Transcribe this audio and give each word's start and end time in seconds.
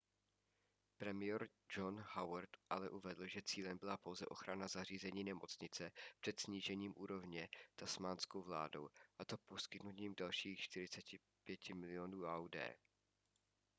premiér 0.97 1.49
john 1.75 2.05
howard 2.13 2.49
ale 2.69 2.89
uvedl 2.89 3.27
že 3.27 3.41
cílem 3.41 3.77
byla 3.77 3.97
pouze 3.97 4.25
ochrana 4.25 4.67
zařízení 4.67 5.23
nemocnice 5.23 5.91
před 6.19 6.39
snížením 6.39 6.93
úrovně 6.97 7.49
tasmánskou 7.75 8.41
vládou 8.41 8.89
a 9.17 9.25
to 9.25 9.37
poskytnutím 9.37 10.13
dalších 10.17 10.59
45 10.59 11.69
milionů 11.69 12.23
aud 12.25 12.55